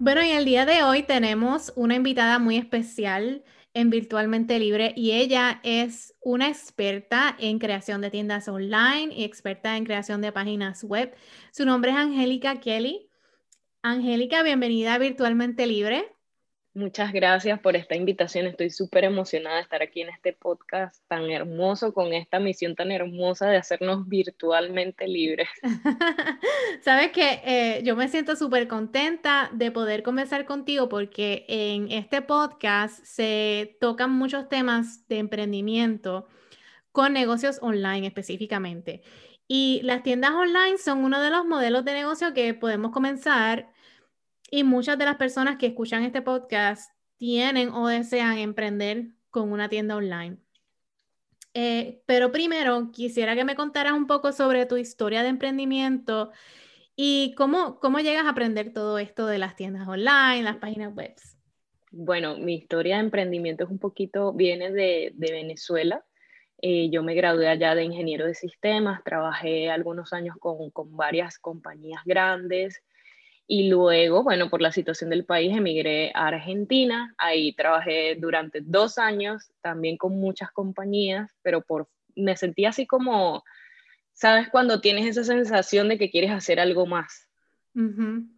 [0.00, 3.44] Bueno, y el día de hoy tenemos una invitada muy especial
[3.74, 9.76] en Virtualmente Libre y ella es una experta en creación de tiendas online y experta
[9.76, 11.14] en creación de páginas web.
[11.52, 13.08] Su nombre es Angélica Kelly.
[13.82, 16.13] Angélica, bienvenida a Virtualmente Libre.
[16.76, 18.46] Muchas gracias por esta invitación.
[18.46, 22.90] Estoy súper emocionada de estar aquí en este podcast tan hermoso, con esta misión tan
[22.90, 25.48] hermosa de hacernos virtualmente libres.
[26.82, 32.22] Sabes que eh, yo me siento súper contenta de poder conversar contigo porque en este
[32.22, 36.26] podcast se tocan muchos temas de emprendimiento
[36.90, 39.02] con negocios online específicamente.
[39.46, 43.73] Y las tiendas online son uno de los modelos de negocio que podemos comenzar
[44.54, 49.68] y muchas de las personas que escuchan este podcast tienen o desean emprender con una
[49.68, 50.36] tienda online.
[51.54, 56.30] Eh, pero primero quisiera que me contaras un poco sobre tu historia de emprendimiento
[56.94, 61.16] y cómo, cómo llegas a aprender todo esto de las tiendas online, las páginas web.
[61.90, 66.04] Bueno, mi historia de emprendimiento es un poquito, viene de, de Venezuela.
[66.62, 71.40] Eh, yo me gradué allá de ingeniero de sistemas, trabajé algunos años con, con varias
[71.40, 72.84] compañías grandes,
[73.46, 77.14] y luego, bueno, por la situación del país, emigré a Argentina.
[77.18, 83.44] Ahí trabajé durante dos años, también con muchas compañías, pero por, me sentí así como,
[84.14, 84.48] ¿sabes?
[84.48, 87.28] Cuando tienes esa sensación de que quieres hacer algo más,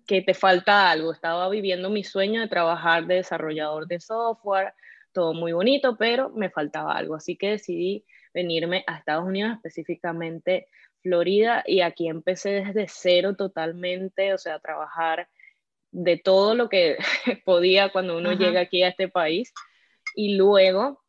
[0.07, 1.13] que te falta algo.
[1.13, 4.73] Estaba viviendo mi sueño de trabajar de desarrollador de software,
[5.13, 7.15] todo muy bonito, pero me faltaba algo.
[7.15, 10.69] Así que decidí venirme a Estados Unidos, específicamente
[11.07, 15.29] Florida y aquí empecé desde cero totalmente, o sea, trabajar
[15.93, 16.97] de todo lo que
[17.45, 19.55] podía cuando uno llega aquí a este país
[20.17, 21.01] y luego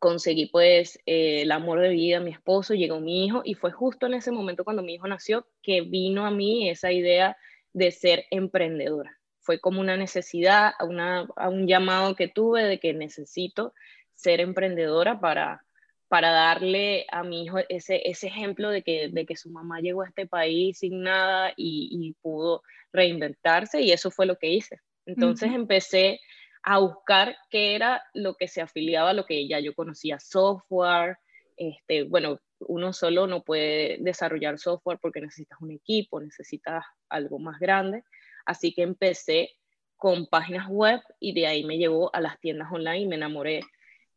[0.00, 4.06] conseguí pues eh, el amor de vida, mi esposo, llegó mi hijo y fue justo
[4.06, 7.36] en ese momento cuando mi hijo nació que vino a mí esa idea
[7.72, 9.20] de ser emprendedora.
[9.38, 13.72] Fue como una necesidad, una, un llamado que tuve de que necesito
[14.14, 15.64] ser emprendedora para,
[16.12, 20.02] para darle a mi hijo ese, ese ejemplo de que, de que su mamá llegó
[20.02, 22.62] a este país sin nada y, pudo
[22.92, 24.78] reinventarse y eso fue lo que hice.
[25.06, 26.20] Entonces empecé
[26.62, 31.16] a buscar qué era lo que se afiliaba a lo que ya yo conocía, software,
[31.56, 37.58] este, bueno, uno solo no puede desarrollar software porque necesitas un equipo, necesitas algo más
[37.58, 38.04] grande,
[38.44, 39.52] así que empecé
[39.96, 43.62] con páginas web y de ahí me llevó a las tiendas online y me enamoré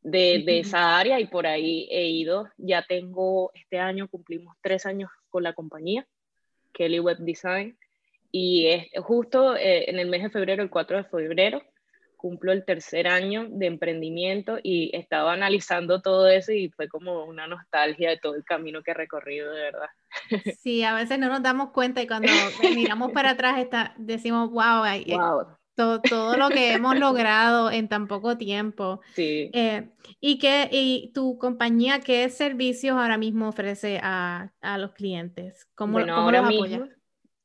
[0.05, 2.49] de, esa área y por ahí he ido.
[2.57, 6.07] Ya tengo, este año cumplimos tres años con la compañía,
[6.73, 7.77] Kelly Web Design,
[8.31, 11.61] y es justo eh, en el mes de febrero, el 4 de febrero,
[12.17, 17.45] cumplo el tercer año de emprendimiento y estaba analizando todo eso y fue como una
[17.47, 19.89] nostalgia de todo el camino que he recorrido, de verdad.
[20.59, 22.27] Sí, a veces no nos damos cuenta y cuando
[22.75, 28.37] miramos para atrás está, decimos, wow, wow todo, lo que hemos logrado en tan poco
[28.37, 29.01] tiempo.
[29.13, 29.51] Sí.
[29.53, 35.67] Eh, ¿y, qué, ¿Y tu compañía qué servicios ahora mismo ofrece a, los clientes?
[35.75, 36.87] ¿Cómo, bueno, ahora mismo,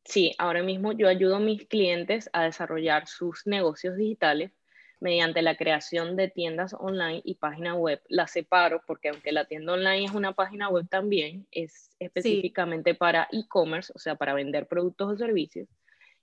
[0.05, 4.51] Sí, ahora mismo yo ayudo a mis clientes a desarrollar sus negocios digitales
[4.99, 8.01] mediante la creación de tiendas online y página web.
[8.09, 13.29] La separo porque aunque la tienda online es una página web también, es específicamente para
[13.31, 15.69] e-commerce, o sea, para vender productos o servicios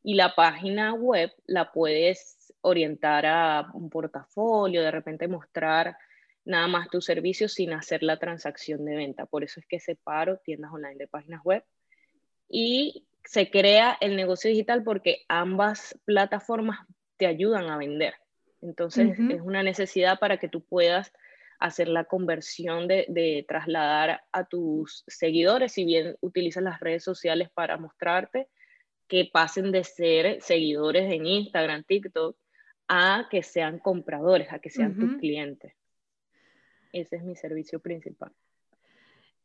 [0.03, 5.97] y la página web la puedes orientar a un portafolio, de repente mostrar
[6.45, 9.25] nada más tu servicio sin hacer la transacción de venta.
[9.25, 11.63] Por eso es que separo tiendas online de páginas web
[12.49, 16.79] y se crea el negocio digital porque ambas plataformas
[17.17, 18.13] te ayudan a vender.
[18.61, 21.11] Entonces es una necesidad para que tú puedas
[21.59, 27.49] hacer la conversión de, de, trasladar a tus seguidores, si bien utilizas las redes sociales
[27.53, 28.47] para mostrarte,
[29.07, 32.37] que pasen de ser seguidores en Instagram, TikTok,
[32.87, 35.73] a que sean compradores, a que sean tus clientes.
[36.93, 38.31] Ese es mi servicio principal.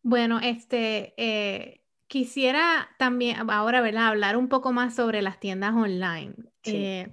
[0.03, 4.09] Bueno, este, eh, quisiera también ahora ¿verdad?
[4.09, 6.35] hablar un poco más sobre las tiendas online.
[6.65, 7.09] Eh,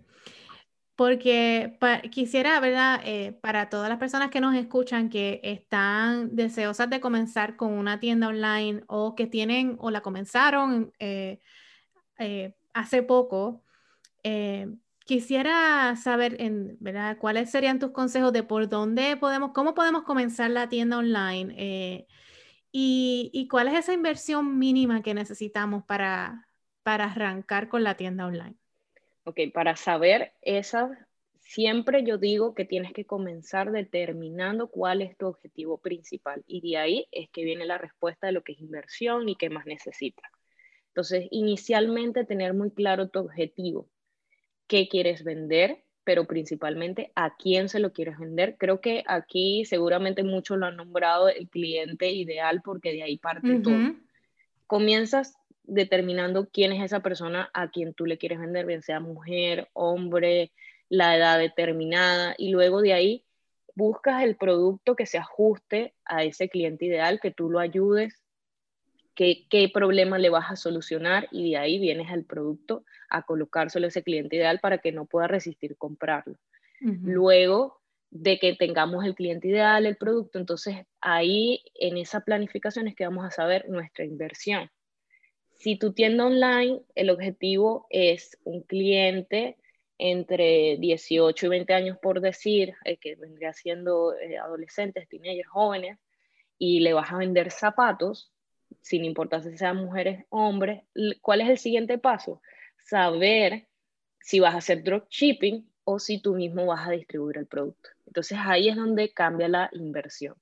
[0.95, 1.77] porque
[2.11, 3.01] quisiera, ¿verdad?
[3.05, 7.99] Eh, para todas las personas que nos escuchan que están deseosas de comenzar con una
[7.99, 10.91] tienda online o que tienen o la comenzaron,
[12.19, 13.63] eh, hace poco,
[14.23, 14.67] eh,
[15.05, 17.17] quisiera saber, en, ¿verdad?
[17.17, 21.55] ¿Cuáles serían tus consejos de por dónde podemos, cómo podemos comenzar la tienda online?
[21.57, 22.07] Eh,
[22.71, 26.45] y, cuál es esa inversión mínima que necesitamos para,
[26.83, 28.55] arrancar con la tienda online?
[29.23, 31.07] Ok, para saber esa,
[31.39, 36.77] siempre yo digo que tienes que comenzar determinando cuál es tu objetivo principal y de
[36.77, 40.31] ahí es que viene la respuesta de lo que es inversión y qué más necesitas.
[40.99, 43.87] Entonces, inicialmente tener muy claro tu objetivo
[44.67, 48.57] qué quieres vender, pero principalmente a quién se lo quieres vender.
[48.57, 53.61] Creo que aquí seguramente muchos lo han nombrado el cliente ideal porque de ahí parte
[53.61, 53.93] todo.
[54.67, 59.69] Comienzas determinando quién es esa persona a quien tú le quieres vender, bien sea mujer,
[59.71, 60.51] hombre,
[60.89, 63.23] la edad determinada, y luego de ahí
[63.73, 68.21] buscas el producto que se ajuste a ese cliente ideal, que tú lo ayudes
[69.49, 73.89] qué, problema le vas a solucionar y de ahí vienes al producto a colocárselo a
[73.89, 76.37] ese cliente ideal para que no pueda resistir comprarlo.
[76.79, 82.95] Luego de que tengamos el cliente ideal, el producto, entonces ahí en esa planificación es
[82.95, 84.71] que vamos a saber nuestra inversión.
[85.57, 89.57] Si tu tienda online, el objetivo es un cliente
[89.97, 95.99] entre 18 y 20 años, por decir, eh, que vendría siendo eh, adolescentes, teenagers, jóvenes,
[96.57, 98.31] y le vas a vender zapatos,
[98.89, 100.81] sin importar si sean mujeres o hombres,
[101.21, 102.41] ¿cuál es el siguiente paso?
[102.83, 103.67] Saber
[104.19, 107.91] si vas a hacer dropshipping o si tú mismo vas a distribuir el producto.
[108.07, 110.33] Entonces ahí es donde cambia la inversión.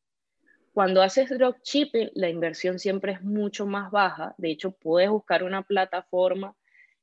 [0.73, 4.33] Cuando haces dropshipping, la inversión siempre es mucho más baja.
[4.37, 6.55] De hecho, puedes buscar una plataforma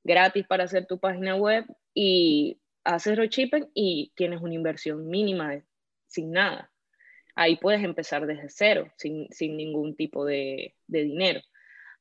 [0.03, 5.63] gratis para hacer tu página web y haces dropshipping y tienes una inversión mínima
[6.07, 6.71] sin nada
[7.35, 11.41] ahí puedes empezar desde cero, sin, ningún tipo de, dinero.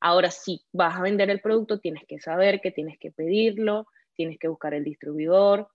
[0.00, 4.38] Ahora, si vas a vender el producto, tienes que saber que tienes que pedirlo, tienes
[4.38, 5.68] que buscar el distribuidor,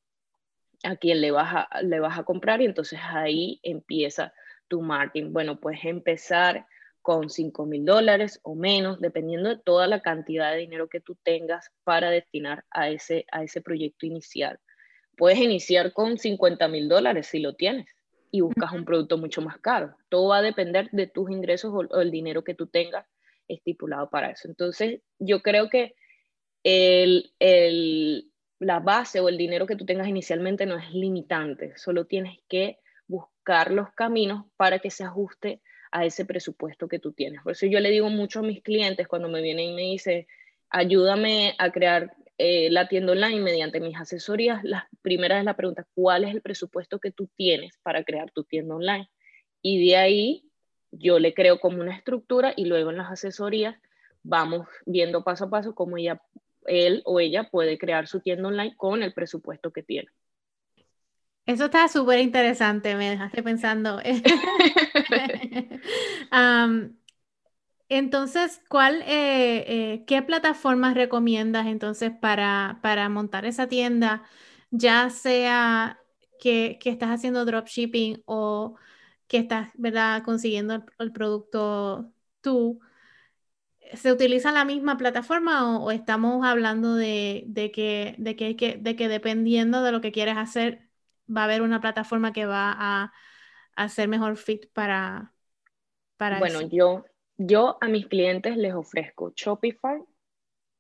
[0.84, 4.34] a quién le vas a, le vas a comprar y entonces ahí empieza
[4.68, 5.34] tu marketing.
[5.34, 6.66] Bueno, puedes empezar
[7.02, 11.18] con 5 mil dólares o menos, dependiendo de toda la cantidad de dinero que tú
[11.24, 14.60] tengas para destinar a ese, a ese proyecto inicial.
[15.18, 17.88] Puedes iniciar con 50 mil dólares si lo tienes
[18.32, 19.96] y buscas un producto mucho más caro.
[20.10, 23.06] Todo va a depender de tus ingresos o, el dinero que tú tengas
[23.48, 24.48] estipulado para eso.
[24.48, 25.96] Entonces, yo creo que
[26.64, 32.06] el, el, la base o el dinero que tú tengas inicialmente no es limitante, solo
[32.06, 32.78] tienes que
[33.08, 35.62] buscar los caminos para que se ajuste
[35.92, 37.42] a ese presupuesto que tú tienes.
[37.42, 40.28] Por eso yo le digo mucho a mis clientes cuando me vienen y me dicen,
[40.70, 45.86] ayúdame a crear eh, la tienda online mediante mis asesorías, la primera es la pregunta,
[45.94, 49.10] ¿cuál es el presupuesto que tú tienes para crear tu tienda online?
[49.62, 50.46] Y de ahí
[50.90, 53.76] yo le creo como una estructura y luego en las asesorías
[54.24, 56.22] vamos viendo paso a paso cómo ella,
[56.66, 60.08] él o ella puede crear su tienda online con el presupuesto que tiene.
[61.46, 64.00] Eso está súper interesante, me dejaste pensando.
[67.90, 72.78] Entonces, ¿cuál, eh, eh, qué plataformas recomiendas entonces para,
[73.10, 74.24] montar esa tienda,
[74.70, 76.00] ya sea
[76.40, 78.76] que, estás haciendo dropshipping o
[79.28, 82.80] que estás, ¿verdad?, consiguiendo el, producto tú?
[83.96, 89.82] ¿Se utiliza la misma plataforma o, estamos hablando de, que, de, que, de que dependiendo
[89.82, 90.90] de lo que quieres hacer,
[91.28, 93.14] va a haber una plataforma que va a,
[93.76, 95.34] hacer mejor fit para,
[96.18, 97.06] para bueno, yo
[97.40, 100.04] yo a mis clientes les ofrezco Shopify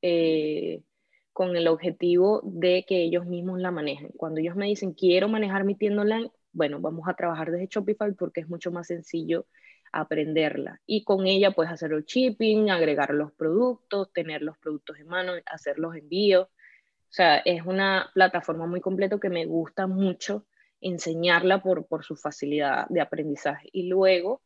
[0.01, 0.83] eh,
[1.31, 4.11] con el objetivo de que ellos mismos la manejen.
[4.17, 8.13] Cuando ellos me dicen, quiero manejar mi tienda online, bueno, vamos a trabajar desde Shopify
[8.13, 9.45] porque es mucho más sencillo
[9.93, 10.81] aprenderla.
[10.85, 15.31] Y con ella puedes hacer el shipping, agregar los productos, tener los productos en mano,
[15.45, 16.47] hacer los envíos.
[16.47, 20.45] O sea, es una plataforma muy completa que me gusta mucho
[20.81, 23.69] enseñarla por, por su facilidad de aprendizaje.
[23.71, 24.41] Y luego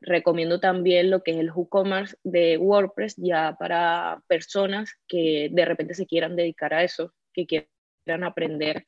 [0.00, 5.94] Recomiendo también lo que es el WooCommerce de WordPress ya para personas que de repente
[5.94, 8.86] se quieran dedicar a eso, que quieran aprender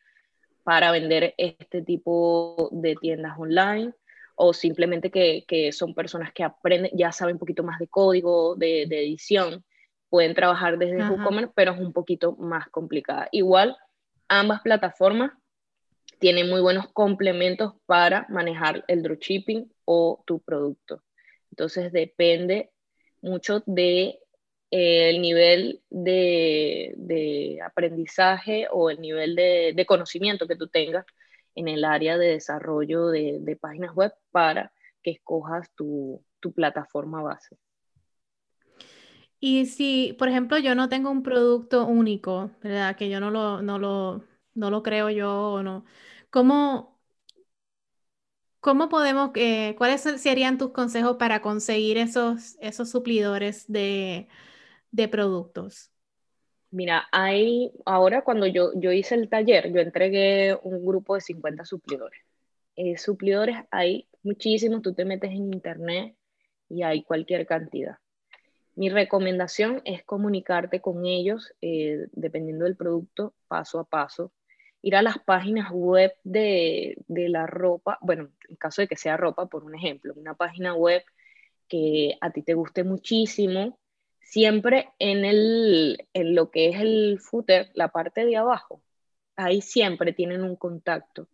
[0.62, 3.93] para vender este tipo de tiendas online
[4.37, 8.55] o simplemente que, que son personas que aprenden, ya saben un poquito más de código,
[8.57, 9.64] de, de edición,
[10.09, 13.29] pueden trabajar desde WooCommerce, pero es un poquito más complicada.
[13.33, 13.76] Igual,
[14.29, 15.33] ambas plataformas
[16.19, 21.02] tienen muy buenos complementos para manejar el dropshipping o tu producto.
[21.50, 22.70] Entonces depende
[23.23, 24.20] mucho de
[24.70, 31.04] eh, el nivel de, aprendizaje o el nivel de, conocimiento que tú tengas
[31.56, 37.56] en el área de desarrollo de, páginas web para que escojas tu, plataforma base.
[39.40, 42.94] Y si, por ejemplo, yo no tengo un producto único, ¿verdad?
[42.94, 44.23] Que yo no lo, no lo
[44.54, 45.85] no lo creo yo o no.
[46.30, 46.89] ¿Cómo,
[48.61, 54.29] cómo podemos, eh, cuáles serían tus consejos para conseguir esos, esos suplidores de,
[54.90, 55.90] de productos?
[56.71, 61.64] Mira, hay, ahora cuando yo, yo hice el taller, yo entregué un grupo de 50
[61.64, 62.21] suplidores.
[62.76, 66.14] Eh, suplidores hay muchísimos, tú te metes en internet
[66.69, 67.97] y hay cualquier cantidad.
[68.76, 74.33] Mi recomendación es comunicarte con ellos, eh, dependiendo del producto, paso a paso.
[74.82, 79.16] Ir a las páginas web de, de la ropa, bueno, en caso de que sea
[79.16, 81.02] ropa, por un ejemplo, una página web
[81.68, 83.78] que a ti te guste muchísimo,
[84.20, 88.82] siempre en, el, en lo que es el footer, la parte de abajo,
[89.37, 91.28] ahí siempre tienen un contacto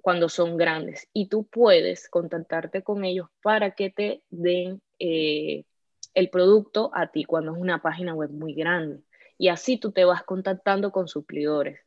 [0.00, 5.64] cuando son grandes y tú puedes contactarte con ellos para que te den eh,
[6.14, 9.02] el producto a ti cuando es una página web muy grande.
[9.38, 11.80] Y así tú te vas contactando con suplidores.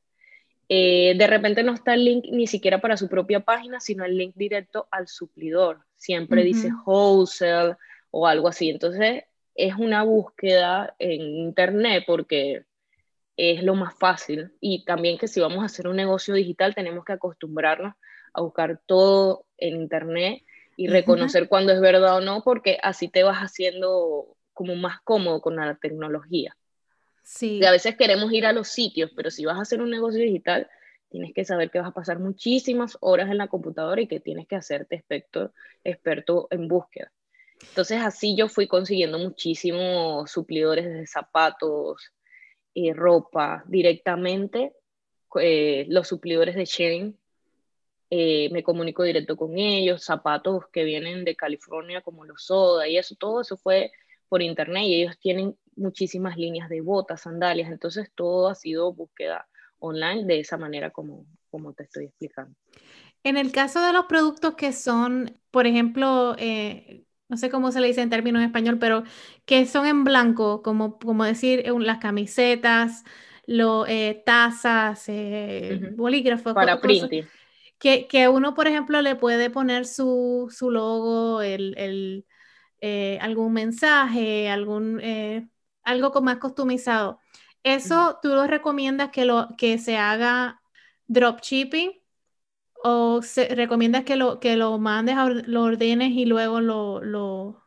[0.76, 4.18] Eh, de repente no está el link ni siquiera para su propia página, sino el
[4.18, 5.86] link directo al suplidor.
[5.96, 7.76] Siempre dice wholesale
[8.10, 8.72] o algo así.
[8.72, 12.66] Entonces es una búsqueda en internet porque
[13.38, 14.52] es lo más fácil.
[14.60, 17.94] Y también que si vamos a hacer un negocio digital tenemos que acostumbrarnos
[18.34, 20.42] a buscar todo en internet
[20.76, 25.40] y reconocer cuando es verdad o no, porque así te vas haciendo como más cómodo
[25.40, 26.58] con la tecnología.
[27.24, 27.64] Sí.
[27.66, 30.70] a veces queremos ir a los sitios, pero si vas a hacer un negocio digital,
[31.10, 34.48] tienes que saber que vas a pasar muchísimas horas en la computadora y que tienes
[34.48, 35.54] que hacerte experto,
[35.84, 37.12] experto en búsqueda.
[37.62, 42.14] Entonces así yo fui consiguiendo muchísimos suplidores de zapatos,
[42.74, 44.74] y ropa, directamente
[45.40, 47.18] eh, los suplidores de Shein,
[48.10, 52.98] eh, me comunico directo con ellos, zapatos que vienen de California como los Soda y
[52.98, 53.92] eso, todo eso fue
[54.34, 59.48] por internet y ellos tienen muchísimas líneas de botas, sandalias, entonces todo ha sido búsqueda
[59.78, 62.56] online de esa manera como, como te estoy explicando.
[63.24, 66.36] En el caso de los productos que son, por ejemplo,
[67.30, 69.04] no sé cómo se le dice en términos en español, pero
[69.46, 73.04] que son en blanco, como, como decir las camisetas,
[73.46, 76.56] lo, eh, tazas, eh, bolígrafos.
[76.56, 77.28] Para printing.
[77.78, 82.26] Que, que, uno, por ejemplo, le puede poner su, su logo, el, el
[82.86, 85.02] eh, algún mensaje, algún,
[85.84, 87.20] algo más customizado.
[87.64, 90.62] ¿Eso tú lo recomiendas que, lo, que se haga
[91.08, 91.94] dropshipping?
[92.84, 93.22] ¿O
[93.52, 95.16] recomiendas que lo, que lo mandes,
[95.48, 97.64] lo ordenes y luego lo, lo,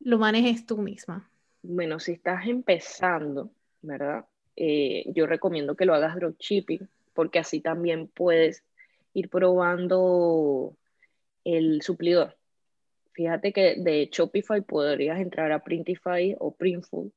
[0.00, 1.30] lo manejes tú misma?
[1.62, 3.50] Bueno, si estás empezando,
[3.80, 4.26] ¿verdad?
[4.56, 8.62] Eh, yo recomiendo que lo hagas dropshipping, porque así también puedes
[9.14, 10.76] ir probando
[11.44, 12.36] el suplidor.
[13.12, 17.12] Fíjate que de Shopify podrías entrar a Printify o Printful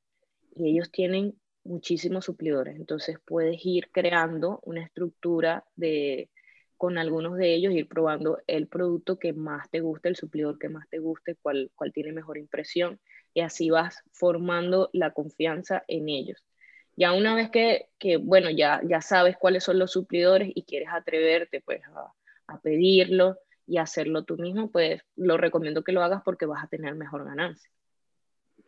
[0.55, 2.75] y ellos tienen muchísimos suplidores.
[2.75, 6.29] Entonces puedes ir creando una estructura de
[6.77, 10.69] con algunos de ellos, ir probando el producto que más te guste, el suplidor que
[10.69, 12.99] más te guste, cuál, cuál tiene mejor impresión,
[13.33, 16.43] y así vas formando la confianza en ellos.
[16.97, 20.89] Ya una vez que, que bueno, ya, ya sabes cuáles son los suplidores y quieres
[20.91, 22.11] atreverte pues a,
[22.53, 23.37] a pedirlo
[23.67, 27.25] y hacerlo tú mismo, pues lo recomiendo que lo hagas porque vas a tener mejor
[27.25, 27.69] ganancia.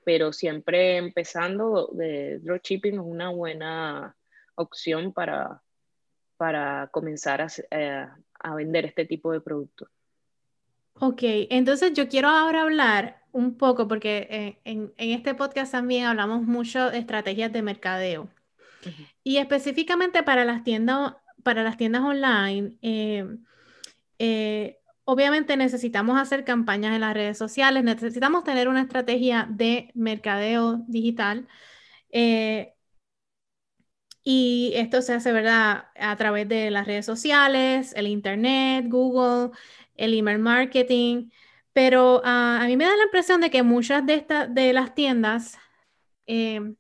[0.03, 4.15] Pero siempre empezando de dropshipping es una buena
[4.55, 5.61] opción para,
[6.37, 8.07] para comenzar eh,
[8.39, 9.89] a, vender este tipo de productos.
[10.99, 16.41] Ok, entonces yo quiero ahora hablar un poco, porque eh, en, este podcast también hablamos
[16.41, 18.29] mucho de estrategias de mercadeo.
[19.23, 27.01] Y específicamente para las tiendas, para las tiendas online, eh, obviamente necesitamos hacer campañas en
[27.01, 31.47] las redes sociales, necesitamos tener una estrategia de mercadeo digital.
[34.23, 35.85] Y esto se hace, ¿verdad?
[35.97, 39.51] A través de las redes sociales, el Internet, Google,
[39.95, 41.29] el email marketing.
[41.73, 45.57] Pero ah, a mí me da la impresión de que muchas de, de las tiendas,
[46.25, 46.75] em,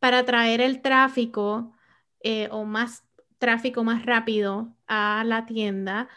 [0.00, 1.74] para traer el tráfico
[2.22, 3.04] eh, o más
[3.38, 6.08] tráfico más rápido a la tienda,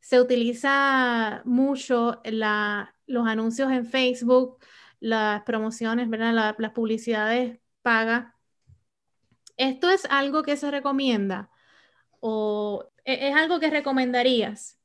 [0.00, 4.58] se utiliza mucho los anuncios en Facebook,
[5.00, 6.54] las promociones, ¿verdad?
[6.58, 8.32] las publicidades pagas
[9.58, 11.50] ¿Esto es algo que se recomienda
[12.20, 14.78] o e-, es algo que recomendarías?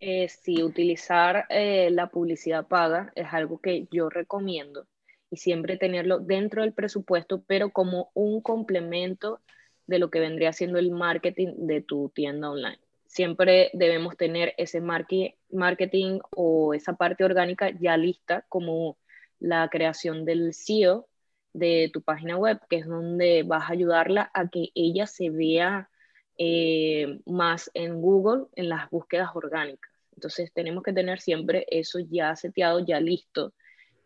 [0.00, 4.88] Eh, sí, utilizar eh, la publicidad paga es algo que yo recomiendo
[5.30, 9.40] y siempre tenerlo dentro del presupuesto, pero como un complemento
[9.86, 12.80] de lo que vendría siendo el marketing de tu tienda online.
[13.12, 18.96] Siempre debemos tener ese marketing o esa parte orgánica ya lista como
[19.38, 21.06] la creación del SEO
[21.52, 25.90] de tu página web, que es donde vas a ayudarla a que ella se vea
[26.38, 29.92] eh, más en Google en las búsquedas orgánicas.
[30.14, 33.52] Entonces tenemos que tener siempre eso ya seteado, ya listo.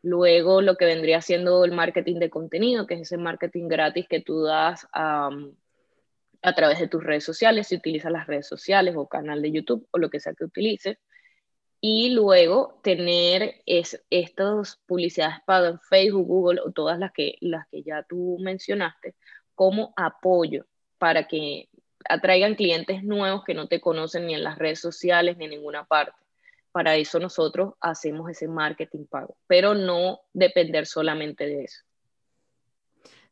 [0.02, 4.20] Luego lo que vendría siendo el marketing de contenido, que es ese marketing gratis que
[4.20, 5.30] tú das a,
[6.42, 9.86] a través de tus redes sociales, si utilizas las redes sociales o canal de YouTube
[9.90, 10.98] o lo que sea que utilices.
[11.80, 17.66] Y luego tener es, estas publicidades pagas en Facebook, Google o todas las que, las
[17.68, 19.14] que ya tú mencionaste
[19.54, 20.66] como apoyo
[20.98, 21.68] para que
[22.08, 25.84] atraigan clientes nuevos que no te conocen ni en las redes sociales ni en ninguna
[25.84, 26.16] parte.
[26.72, 31.85] Para eso nosotros hacemos ese marketing pago, pero no depender solamente de eso.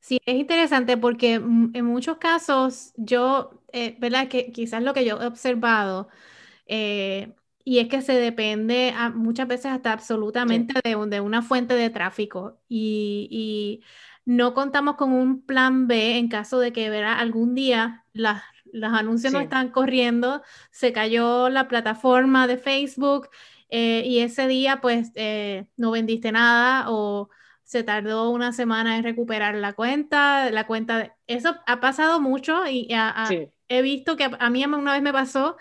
[0.05, 4.29] Sí, es interesante porque en muchos casos yo, eh, ¿verdad?
[4.29, 6.09] Que quizás lo que yo he observado,
[6.67, 7.33] eh,
[7.65, 12.61] y es que se depende muchas veces hasta absolutamente de, de, una fuente de tráfico
[12.69, 13.83] y, y,
[14.27, 17.19] no contamos con un plan B en caso de que ¿verdad?
[17.19, 18.43] algún día las
[18.75, 23.31] los anuncios no están corriendo, se cayó la plataforma de Facebook
[23.71, 27.31] eh, y ese día pues eh, no vendiste nada o
[27.65, 32.89] se tardó una semana en recuperar la cuenta, la cuenta, eso ha pasado mucho y
[33.69, 35.57] he visto que a mí una vez me pasó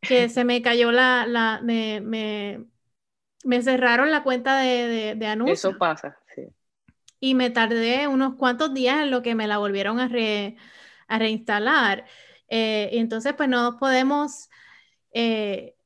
[0.00, 2.64] que se me cayó la, la me, me,
[3.44, 5.58] me cerraron la cuenta de, de, anuncios.
[5.58, 6.42] Eso pasa, sí.
[7.18, 10.08] Y me tardé unos cuantos días en lo que me la volvieron a,
[11.08, 12.06] a reinstalar.
[12.48, 14.48] Eh, y entonces, pues no podemos,
[15.12, 15.76] eh,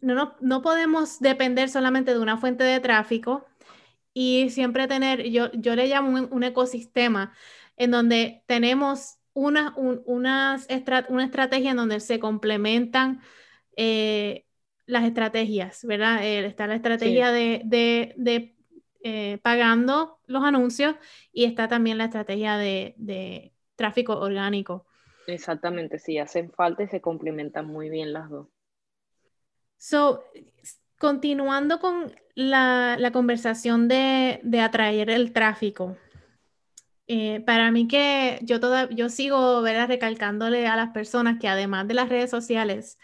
[0.00, 3.44] no, no, podemos depender solamente de una fuente de tráfico
[4.14, 7.32] y siempre tener, yo, yo le llamo un, ecosistema
[7.76, 13.20] en donde tenemos una, una estrategia en donde se complementan
[13.76, 14.44] eh,
[14.86, 16.24] las estrategias, ¿verdad?
[16.24, 20.96] está la estrategia de, de, de pagando los anuncios
[21.32, 24.86] y está también la estrategia de, de tráfico orgánico.
[25.26, 28.48] Exactamente, sí, hacen falta y se complementan muy bien las dos.
[29.76, 30.24] So,
[30.98, 35.96] continuando con la, conversación de, atraer el tráfico,
[37.06, 39.88] eh, para mí que yo, toda, yo sigo ¿verdad?
[39.88, 42.98] recalcándole a las personas que además de las redes sociales,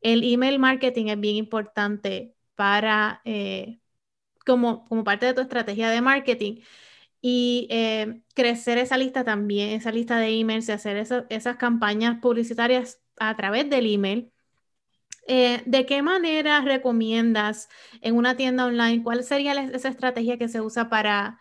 [0.00, 3.80] el email marketing es bien importante para, eh,
[4.46, 6.62] como, como parte de tu estrategia de marketing
[7.22, 10.96] y eh, crecer esa lista también, esa lista de emails y hacer
[11.30, 14.31] esas campañas publicitarias a través del email.
[15.26, 17.68] Eh, ¿De qué manera recomiendas
[18.00, 19.02] en una tienda online?
[19.02, 21.38] ¿Cuál sería esa estrategia que se usa para,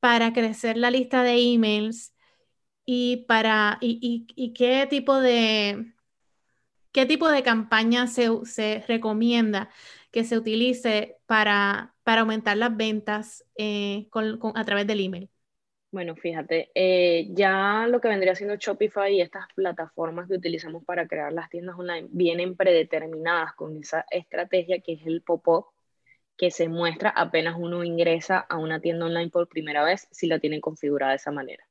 [0.00, 2.14] para crecer la lista de emails?
[2.86, 5.92] Y, para, y, qué tipo de,
[6.92, 9.70] qué tipo de campaña se, se recomienda
[10.10, 14.08] que se utilice para, para aumentar las ventas eh,
[14.54, 15.30] a través del email?
[15.92, 21.06] Bueno, fíjate, eh, ya lo que vendría siendo Shopify y estas plataformas que utilizamos para
[21.06, 25.66] crear las tiendas online vienen predeterminadas con esa estrategia que es el pop-up
[26.36, 30.38] que se muestra apenas uno ingresa a una tienda online por primera vez si la
[30.38, 31.64] tienen configurada de esa manera.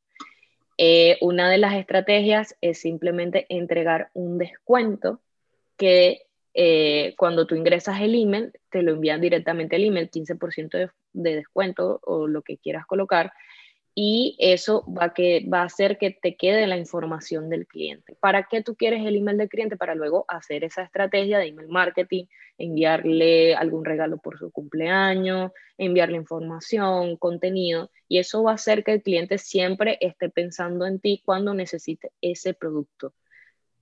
[0.77, 5.21] Eh, una de las estrategias es simplemente entregar un descuento
[5.77, 6.23] que
[6.53, 11.35] eh, cuando tú ingresas el email, te lo envían directamente al email, 15% de, de,
[11.35, 13.33] descuento o lo que quieras colocar,
[13.97, 18.17] y eso va, que, va a hacer que te quede la información del cliente.
[18.19, 19.77] ¿Para qué tú quieres el email del cliente?
[19.77, 22.25] Para luego hacer esa estrategia de email marketing,
[22.57, 28.91] enviarle algún regalo por su cumpleaños, enviarle información, contenido, y eso va a hacer que
[28.91, 33.13] el cliente siempre esté pensando en ti cuando necesite ese producto.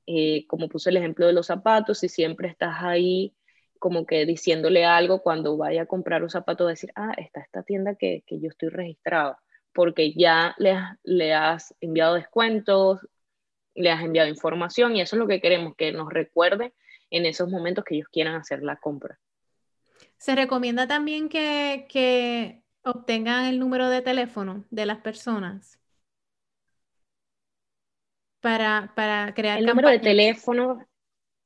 [0.05, 3.33] Eh, como puse el ejemplo de los zapatos, si siempre estás ahí
[3.79, 7.95] como que diciéndole algo cuando vaya a comprar un zapato, decir, ah, está esta tienda
[7.95, 9.37] que, que yo estoy registrado,
[9.73, 12.99] porque ya le, le has enviado descuentos,
[13.75, 16.73] le has enviado información y eso es lo que queremos, que nos recuerde
[17.09, 19.19] en esos momentos que ellos quieran hacer la compra.
[20.17, 25.79] Se recomienda también que, que obtengan el número de teléfono de las personas
[28.39, 30.85] para, para crear El número de teléfono,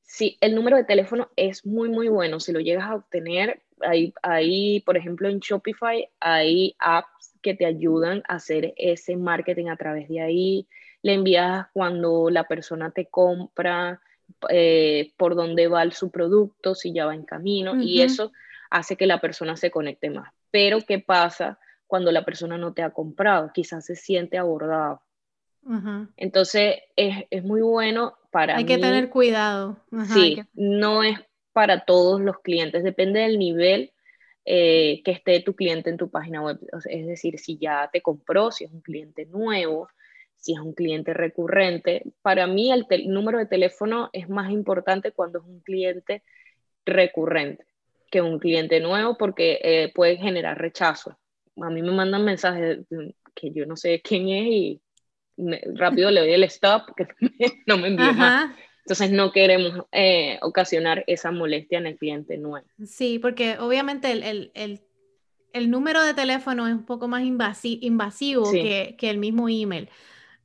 [0.01, 2.39] sí, el número de teléfono es muy, muy bueno.
[2.39, 7.65] Si lo llegas a obtener, ahí, ahí, por ejemplo, en Shopify hay apps que te
[7.65, 10.67] ayudan a hacer ese marketing a través de ahí.
[11.01, 14.01] Le envías cuando la persona te compra,
[14.49, 18.31] eh, por dónde va su producto, si ya va en camino, y eso
[18.69, 20.33] hace que la persona se conecte más.
[20.51, 23.51] Pero, ¿qué pasa cuando la persona no te ha comprado?
[23.53, 25.01] Quizás se siente abordado
[26.15, 28.57] entonces es, muy bueno para...
[28.57, 29.77] Hay que tener cuidado.
[30.13, 31.19] sí, no es
[31.51, 33.91] para todos los clientes, depende del nivel
[34.49, 36.57] eh, que esté tu cliente en tu página web.
[36.89, 39.89] es decir, si ya te compró, si es un cliente nuevo,
[40.37, 42.03] si es un cliente recurrente.
[42.21, 46.23] Para mí el, número de teléfono es más importante cuando es un cliente
[46.85, 47.65] recurrente
[48.09, 51.19] que un cliente nuevo porque eh, puede generar rechazo.
[51.61, 52.79] A mí me mandan mensajes
[53.35, 54.81] que yo no sé quién es y
[55.75, 57.05] rápido le doy el stop que
[57.67, 58.55] no me envíe más.
[58.87, 62.65] Entonces no queremos eh, ocasionar esa molestia en el cliente nuevo.
[62.85, 64.81] Sí, porque obviamente el, el,
[65.51, 69.89] el, número de teléfono es un poco más invasivo que, que, el mismo email.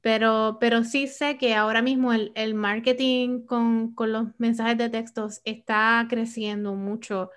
[0.00, 4.88] Pero, pero sí sé que ahora mismo el, el marketing con, con, los mensajes de
[4.88, 7.30] textos está creciendo mucho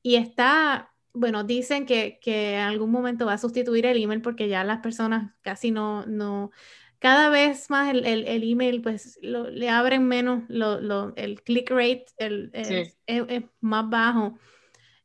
[0.00, 4.48] y está, bueno, dicen que, que, en algún momento va a sustituir el email porque
[4.48, 6.52] ya las personas casi no, no,
[7.02, 11.68] cada vez más el, el, el email, pues le abren menos, lo, lo, el click
[11.68, 14.38] rate el, es, es, más bajo.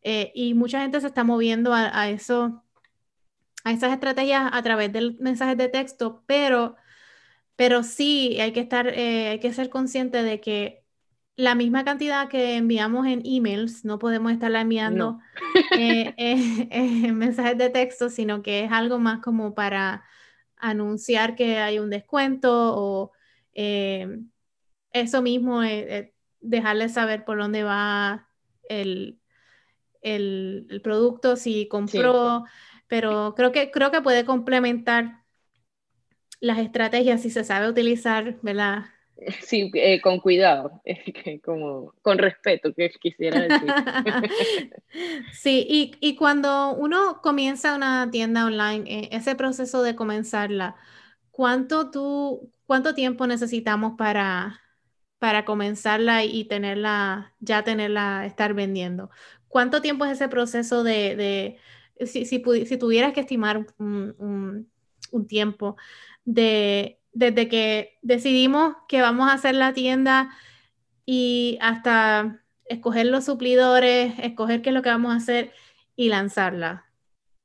[0.03, 2.63] Eh, y mucha gente se está moviendo a, a, eso,
[3.63, 6.75] a esas estrategias a través de mensajes de texto, pero,
[7.55, 10.83] pero sí hay que estar, eh, hay que ser consciente de que
[11.35, 15.17] la misma cantidad que enviamos en emails, no podemos estarla enviando
[15.75, 16.13] eh,
[16.69, 20.03] en mensajes de texto, sino que es algo más como para
[20.59, 23.11] anunciar que hay un descuento o
[23.53, 24.19] eh,
[24.91, 28.29] eso mismo, eh, eh, dejarles saber por dónde va
[28.69, 29.19] el,
[30.01, 32.45] el, producto, si compró,
[32.87, 35.23] pero creo que, creo que puede complementar
[36.39, 38.85] las estrategias si se sabe utilizar, ¿verdad?
[39.41, 40.81] Sí, eh, con cuidado,
[41.43, 43.67] como con respeto, que quisiera decir.
[45.33, 50.75] sí, y, y, cuando uno comienza una tienda online, eh, ese proceso de comenzarla,
[51.31, 54.61] ¿cuánto, tú, cuánto tiempo necesitamos para,
[55.19, 59.09] para comenzarla y tenerla, ya tenerla, estar vendiendo?
[59.47, 64.71] ¿Cuánto tiempo es ese proceso de, de si, si, si, tuvieras que estimar un, un,
[65.11, 65.77] un tiempo
[66.25, 70.29] de desde que decidimos que vamos a hacer la tienda
[71.03, 75.51] y hasta escoger los suplidores, escoger qué es lo que vamos a hacer
[75.95, 76.85] y lanzarla?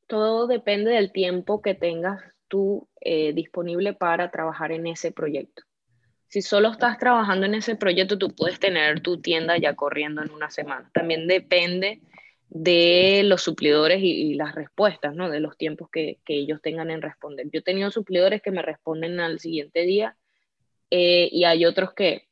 [0.09, 5.63] Todo depende del tiempo que tengas tú eh, disponible para trabajar en ese proyecto.
[6.29, 10.31] Si solo estás trabajando en ese proyecto, tú puedes tener tu tienda ya corriendo en
[10.33, 10.91] una semana.
[10.93, 12.03] También depende
[12.55, 15.31] de los suplidores y, las respuestas, ¿no?
[15.31, 17.47] De los tiempos que, que, ellos tengan en responder.
[17.51, 20.17] Yo he tenido suplidores que me responden al siguiente día
[20.91, 22.29] eh, y hay otros que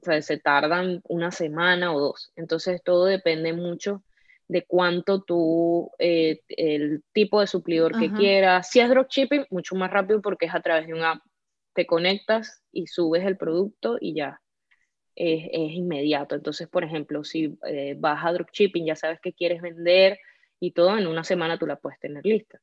[0.00, 2.32] o sea, se tardan una semana o dos.
[2.36, 4.02] Entonces todo depende mucho
[4.48, 8.70] de cuánto tú, eh, el tipo de suplidor que quieras.
[8.70, 11.22] Si es dropshipping, mucho más rápido porque es a través de una app.
[11.74, 14.40] Te conectas y subes el producto y ya
[15.16, 16.34] es, inmediato.
[16.34, 20.18] Entonces, por ejemplo, si eh, vas a dropshipping, ya sabes que quieres vender
[20.60, 22.60] y todo, en una semana tú la puedes tener lista.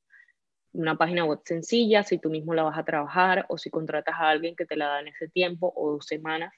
[0.74, 4.30] Una página web sencilla, si tú mismo la vas a trabajar o si contratas a
[4.30, 6.54] alguien que te la da en ese tiempo o dos semanas.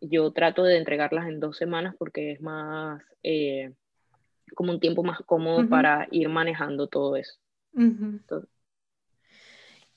[0.00, 3.72] Yo trato de entregarlas en dos semanas porque es más, eh,
[4.54, 7.38] como un tiempo más cómodo para ir manejando todo eso.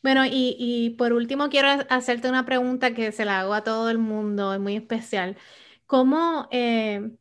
[0.03, 3.97] Bueno, y, por último quiero hacerte una pregunta que se la hago a todo el
[3.97, 5.37] mundo, es muy especial.
[5.87, 7.11] ¿Cómo, eh,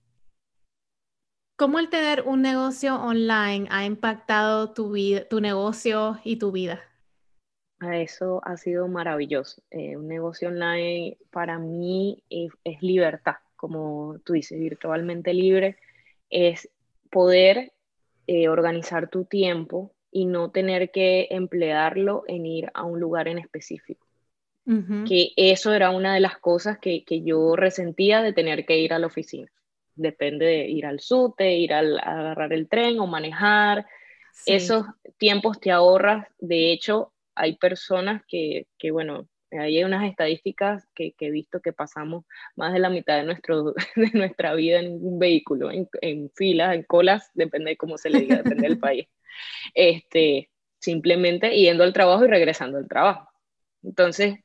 [1.56, 6.82] ¿Cómo el tener un negocio online ha impactado tu vida, tu negocio y tu vida?
[7.80, 9.62] Eso ha sido maravilloso.
[9.70, 15.76] Eh, un negocio online para mí es, libertad, como tú dices, virtualmente libre.
[16.30, 16.68] Es
[17.10, 17.72] poder
[18.26, 23.38] eh, organizar tu tiempo y no tener que emplearlo en ir a un lugar en
[23.38, 24.06] específico.
[25.08, 28.92] Que eso era una de las cosas que, que, yo resentía de tener que ir
[28.92, 29.50] a la oficina.
[29.96, 33.86] Depende de ir al SUTE, ir al, a agarrar el tren o manejar.
[34.46, 36.28] Esos tiempos te ahorras.
[36.38, 41.72] De hecho, hay personas que, que bueno, hay unas estadísticas que, que, he visto que
[41.72, 46.30] pasamos más de la mitad de, nuestro, de nuestra vida en un vehículo, en, en
[46.30, 49.08] filas, en colas, depende de cómo se le diga, depende del país
[49.74, 53.28] este, simplemente yendo al trabajo y regresando al trabajo.
[53.82, 54.36] Entonces,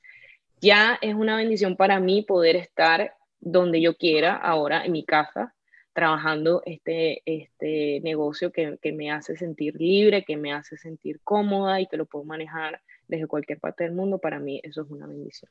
[0.61, 5.53] ya es una bendición para mí poder estar donde yo quiera, ahora en mi casa,
[5.93, 11.81] trabajando este, este negocio que, que, me hace sentir libre, que me hace sentir cómoda
[11.81, 15.07] y que lo puedo manejar desde cualquier parte del mundo, para mí eso es una
[15.07, 15.49] bendición.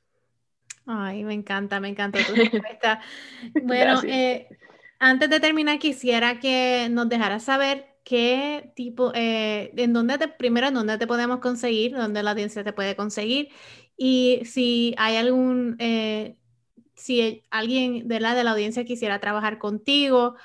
[0.87, 3.01] Ay, me encanta, me encanta tu respuesta.
[3.65, 4.47] bueno, eh,
[5.01, 10.69] antes de terminar, quisiera que nos dejaras saber qué tipo, eh, en dónde te, primero,
[10.69, 13.49] en dónde te podemos conseguir, dónde la audiencia te puede conseguir
[13.97, 16.37] y si hay algún, eh,
[16.95, 20.37] si alguien de la, de la audiencia quisiera trabajar contigo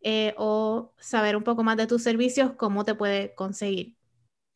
[0.00, 3.96] eh, o saber un poco más de tus servicios, cómo te puede conseguir.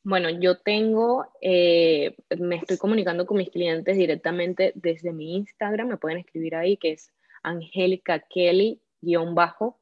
[0.03, 5.97] Bueno, yo tengo, eh, me estoy comunicando con mis clientes directamente desde mi Instagram, me
[5.99, 9.79] pueden escribir ahí, que es Angélica Kelly-bajo.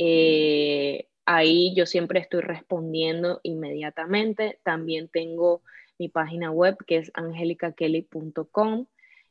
[0.00, 0.87] Eh,
[1.28, 4.58] ahí yo siempre estoy respondiendo inmediatamente.
[4.62, 5.62] También tengo
[5.98, 8.86] mi página web que es angelicakelly.com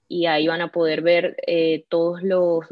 [0.07, 2.65] y ahí van a poder ver eh, todos los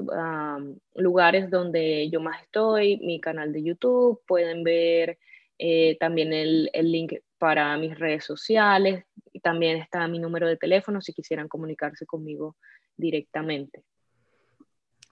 [0.94, 5.18] lugares donde yo más estoy, mi canal de YouTube, pueden ver
[5.58, 9.06] eh, también el, el, link para mis redes sociales
[9.46, 12.56] también está mi número de teléfono si quisieran comunicarse conmigo
[12.98, 13.84] directamente.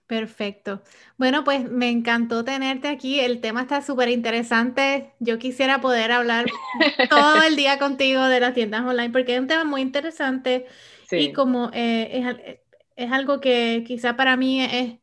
[0.06, 0.82] Perfecto.
[1.16, 3.20] Bueno, pues me encantó tenerte aquí.
[3.20, 5.14] El tema está súper interesante.
[5.18, 6.46] Yo quisiera poder hablar
[7.08, 10.66] todo el día contigo de las tiendas online porque es un tema muy interesante
[11.10, 12.44] y como eh,
[12.96, 14.98] es, algo que quizá para mí es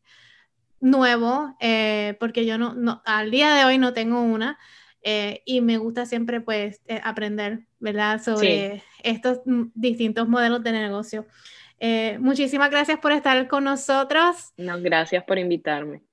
[0.80, 4.60] nuevo, eh, porque yo no, al día de hoy no tengo una,
[5.04, 8.22] eh, y me gusta siempre pues aprender, ¿verdad?
[8.22, 9.40] Sobre estos
[9.74, 11.26] distintos modelos de negocio.
[12.20, 14.54] Muchísimas gracias por estar con nosotros.
[14.58, 16.04] No, gracias por invitarme.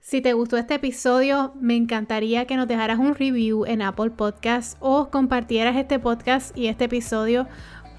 [0.00, 4.76] Si te gustó este episodio, me encantaría que nos dejaras un review en Apple Podcast
[4.80, 7.46] o compartieras este podcast y este episodio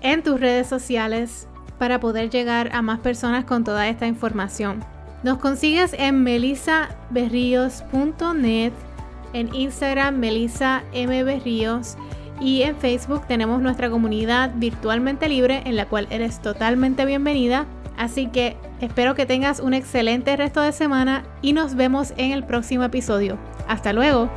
[0.02, 1.48] en tus redes sociales
[1.80, 4.84] para poder llegar a más personas con toda esta información.
[5.24, 8.74] Nos consigues en melisaberrios.net,
[9.32, 11.24] en Instagram Melisa M.
[12.40, 17.66] y en Facebook tenemos nuestra comunidad virtualmente libre en la cual eres totalmente bienvenida.
[17.98, 22.44] Así que espero que tengas un excelente resto de semana y nos vemos en el
[22.44, 23.38] próximo episodio.
[23.68, 24.30] Hasta luego.